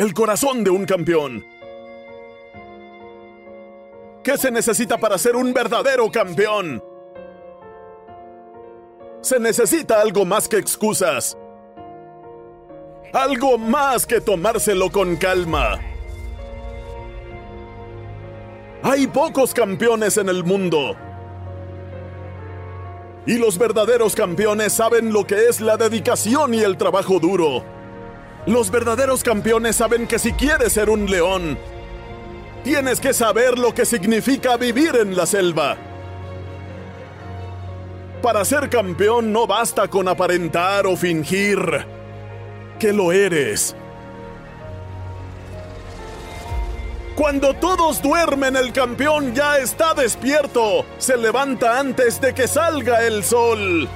[0.00, 1.44] El corazón de un campeón.
[4.22, 6.80] ¿Qué se necesita para ser un verdadero campeón?
[9.22, 11.36] Se necesita algo más que excusas.
[13.12, 15.80] Algo más que tomárselo con calma.
[18.84, 20.94] Hay pocos campeones en el mundo.
[23.26, 27.77] Y los verdaderos campeones saben lo que es la dedicación y el trabajo duro.
[28.48, 31.58] Los verdaderos campeones saben que si quieres ser un león,
[32.64, 35.76] tienes que saber lo que significa vivir en la selva.
[38.22, 41.58] Para ser campeón no basta con aparentar o fingir
[42.78, 43.76] que lo eres.
[47.16, 50.86] Cuando todos duermen, el campeón ya está despierto.
[50.96, 53.86] Se levanta antes de que salga el sol.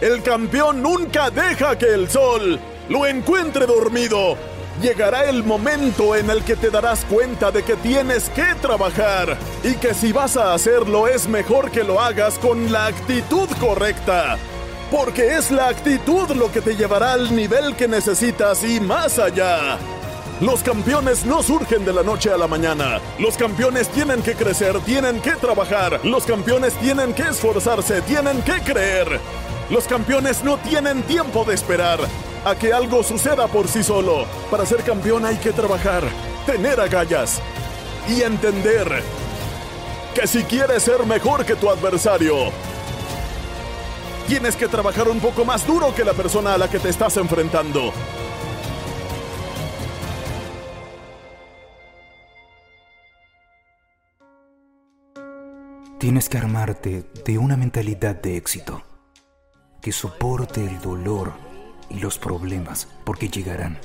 [0.00, 4.36] El campeón nunca deja que el sol lo encuentre dormido.
[4.82, 9.74] Llegará el momento en el que te darás cuenta de que tienes que trabajar y
[9.74, 14.36] que si vas a hacerlo es mejor que lo hagas con la actitud correcta.
[14.90, 19.78] Porque es la actitud lo que te llevará al nivel que necesitas y más allá.
[20.40, 23.00] Los campeones no surgen de la noche a la mañana.
[23.20, 26.00] Los campeones tienen que crecer, tienen que trabajar.
[26.04, 29.20] Los campeones tienen que esforzarse, tienen que creer.
[29.70, 32.00] Los campeones no tienen tiempo de esperar
[32.44, 34.26] a que algo suceda por sí solo.
[34.50, 36.04] Para ser campeón hay que trabajar,
[36.46, 37.40] tener agallas
[38.08, 39.02] y entender
[40.14, 42.52] que si quieres ser mejor que tu adversario,
[44.28, 47.16] tienes que trabajar un poco más duro que la persona a la que te estás
[47.16, 47.92] enfrentando.
[55.98, 58.82] Tienes que armarte de una mentalidad de éxito
[59.80, 61.43] que soporte el dolor
[61.90, 63.78] y los problemas porque llegarán.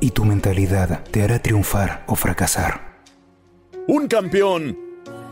[0.00, 3.00] Y tu mentalidad te hará triunfar o fracasar.
[3.86, 4.78] Un campeón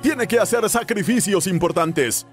[0.03, 2.26] tiene que hacer sacrificios importantes.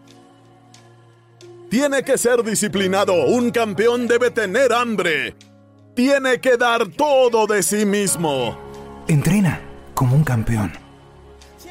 [1.70, 3.25] Tiene que ser disciplinado.
[3.28, 5.36] Un campeón debe tener hambre.
[5.96, 8.58] Tiene que dar todo de sí mismo.
[9.08, 9.62] Entrena
[9.94, 10.72] como un campeón.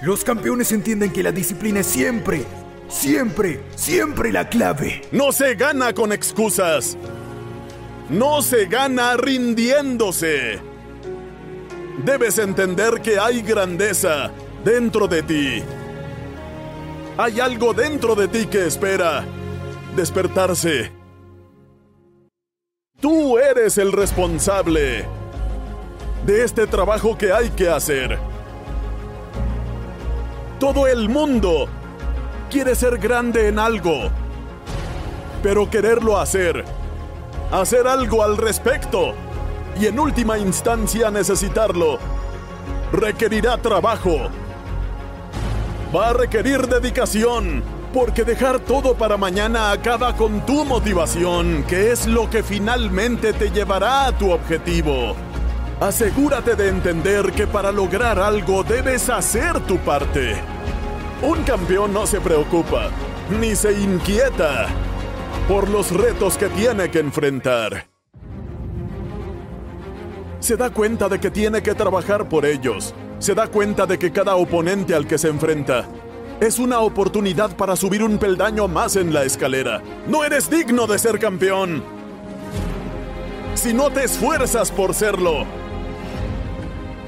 [0.02, 2.44] Los campeones entienden que la disciplina es siempre,
[2.88, 5.02] siempre, siempre la clave.
[5.12, 6.96] No se gana con excusas.
[8.08, 10.60] No se gana rindiéndose.
[12.04, 14.30] Debes entender que hay grandeza
[14.64, 15.62] dentro de ti.
[17.16, 19.24] Hay algo dentro de ti que espera
[19.96, 20.92] despertarse.
[23.00, 25.04] Tú eres el responsable
[26.24, 28.18] de este trabajo que hay que hacer.
[30.58, 31.68] Todo el mundo
[32.48, 34.10] quiere ser grande en algo,
[35.42, 36.64] pero quererlo hacer,
[37.50, 39.14] hacer algo al respecto
[39.78, 41.98] y en última instancia necesitarlo,
[42.92, 44.28] requerirá trabajo.
[45.94, 52.06] Va a requerir dedicación, porque dejar todo para mañana acaba con tu motivación, que es
[52.06, 55.14] lo que finalmente te llevará a tu objetivo.
[55.80, 60.57] Asegúrate de entender que para lograr algo debes hacer tu parte.
[61.20, 62.90] Un campeón no se preocupa,
[63.40, 64.68] ni se inquieta
[65.48, 67.88] por los retos que tiene que enfrentar.
[70.38, 72.94] Se da cuenta de que tiene que trabajar por ellos.
[73.18, 75.88] Se da cuenta de que cada oponente al que se enfrenta
[76.40, 79.82] es una oportunidad para subir un peldaño más en la escalera.
[80.06, 81.82] No eres digno de ser campeón.
[83.56, 85.44] Si no te esfuerzas por serlo.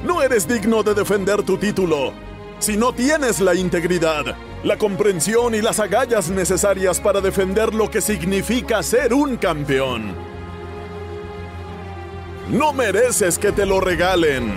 [0.04, 2.12] No eres digno de defender tu título
[2.60, 4.36] si no tienes la integridad.
[4.62, 10.14] la comprensión y las agallas necesarias para defender lo que significa ser un campeón.
[12.50, 14.52] No mereces que te lo regalen.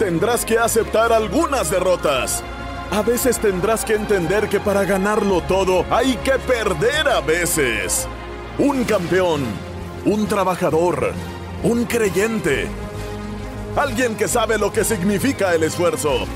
[0.00, 2.42] Tendrás que aceptar algunas derrotas.
[2.90, 8.08] A veces tendrás que entender que para ganarlo todo hay que perder a veces.
[8.58, 9.42] Un campeón,
[10.04, 11.12] un trabajador,
[11.62, 12.66] un creyente,
[13.76, 16.26] alguien que sabe lo que significa el esfuerzo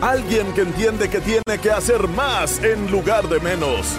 [0.00, 3.96] Alguien que entiende que tiene que hacer más en lugar de menos.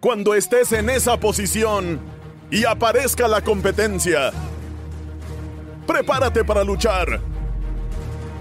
[0.00, 2.00] Cuando estés en esa posición
[2.50, 4.32] y aparezca la competencia,
[5.86, 7.20] prepárate para luchar.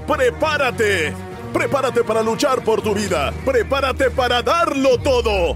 [0.08, 1.14] Prepárate.
[1.54, 3.32] Prepárate para luchar por tu vida.
[3.46, 5.56] Prepárate para darlo todo.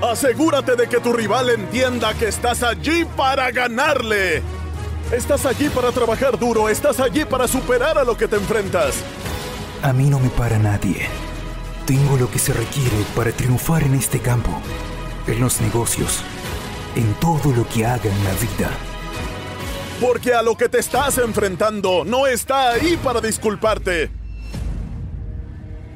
[0.00, 4.42] Asegúrate de que tu rival entienda que estás allí para ganarle.
[5.12, 8.96] Estás allí para trabajar duro, estás allí para superar a lo que te enfrentas.
[9.82, 11.08] A mí no me para nadie.
[11.86, 14.50] Tengo lo que se requiere para triunfar en este campo,
[15.26, 16.22] en los negocios,
[16.96, 18.70] en todo lo que haga en la vida.
[20.00, 24.10] Porque a lo que te estás enfrentando no está ahí para disculparte.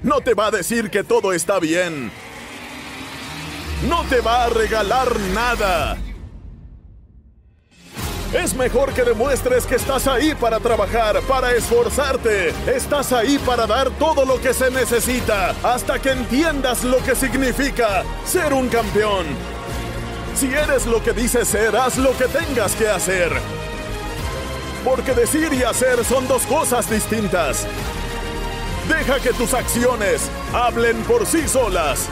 [0.03, 2.13] No te va a decir que todo está bien.
[3.89, 5.97] No te va a regalar nada.
[8.33, 12.51] Es mejor que demuestres que estás ahí para trabajar, para esforzarte.
[12.67, 18.05] Estás ahí para dar todo lo que se necesita hasta que entiendas lo que significa
[18.27, 19.25] ser un campeón.
[20.35, 23.33] Si eres lo que dices ser, haz lo que tengas que hacer.
[24.85, 27.67] Porque decir y hacer son dos cosas distintas.
[28.91, 32.07] Deja que tus acciones hablen por sí solas.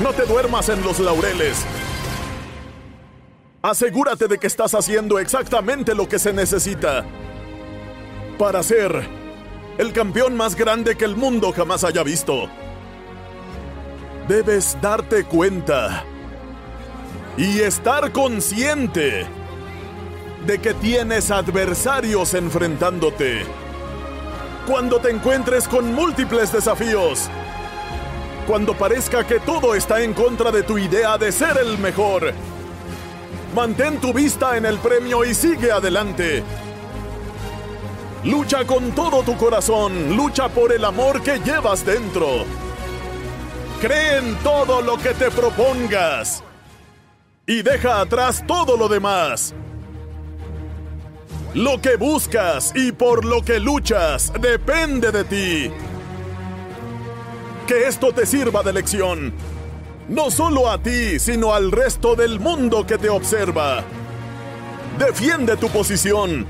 [0.00, 1.64] No te duermas en los laureles.
[3.64, 7.02] Asegúrate de que estás haciendo exactamente lo que se necesita
[8.38, 9.08] para ser
[9.78, 12.50] el campeón más grande que el mundo jamás haya visto.
[14.28, 16.04] Debes darte cuenta
[17.38, 19.26] y estar consciente
[20.46, 23.46] de que tienes adversarios enfrentándote.
[24.66, 27.30] Cuando te encuentres con múltiples desafíos,
[28.46, 32.34] cuando parezca que todo está en contra de tu idea de ser el mejor,
[33.54, 36.42] Mantén tu vista en el premio y sigue adelante.
[38.24, 42.44] Lucha con todo tu corazón, lucha por el amor que llevas dentro.
[43.80, 46.42] Cree en todo lo que te propongas
[47.46, 49.54] y deja atrás todo lo demás.
[51.54, 55.70] Lo que buscas y por lo que luchas depende de ti.
[57.68, 59.32] Que esto te sirva de lección
[60.08, 63.82] no solo a ti, sino al resto del mundo que te observa.
[64.98, 66.46] Defiende tu posición.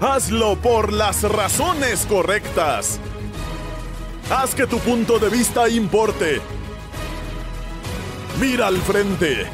[0.00, 3.00] Hazlo por las razones correctas.
[4.30, 6.40] Haz que tu punto de vista importe.
[8.40, 9.46] Mira al frente.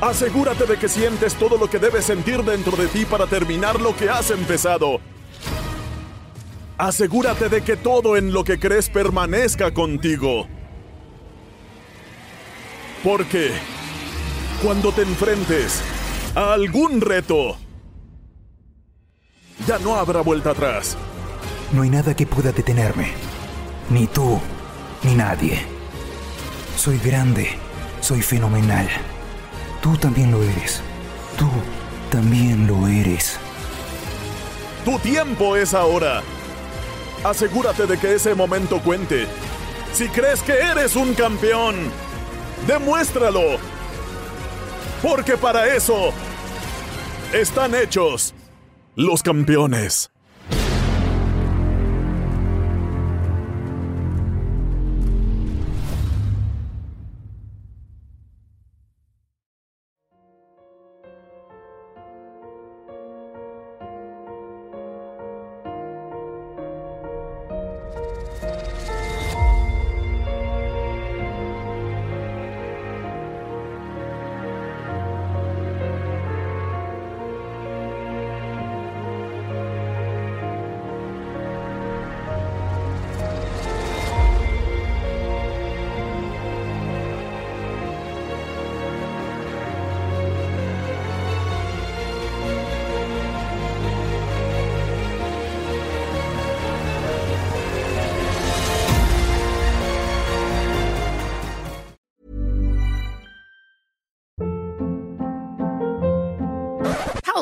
[0.00, 3.94] Asegúrate de que sientes todo lo que debes sentir dentro de ti para terminar lo
[3.94, 5.00] que has empezado.
[6.76, 10.46] Asegúrate de que todo en lo que crees permanezca contigo.
[13.02, 13.52] Porque
[14.62, 15.80] cuando te enfrentes
[16.34, 17.56] a algún reto,
[19.66, 20.98] ya no habrá vuelta atrás.
[21.72, 23.12] No hay nada que pueda detenerme.
[23.88, 24.38] Ni tú,
[25.02, 25.64] ni nadie.
[26.76, 27.58] Soy grande,
[28.00, 28.88] soy fenomenal.
[29.80, 30.82] Tú también lo eres.
[31.38, 31.48] Tú
[32.10, 33.38] también lo eres.
[34.84, 36.22] Tu tiempo es ahora.
[37.24, 39.26] Asegúrate de que ese momento cuente.
[39.92, 41.90] Si crees que eres un campeón,
[42.66, 43.58] Demuéstralo.
[45.02, 46.12] Porque para eso
[47.32, 48.34] están hechos
[48.96, 50.10] los campeones.